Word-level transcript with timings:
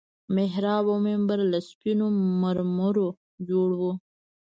محراب 0.35 0.85
او 0.91 0.97
منبر 1.07 1.39
له 1.51 1.59
سپينو 1.69 2.05
مرمرو 2.41 3.07
جوړ 3.49 3.69
وو. 3.79 3.91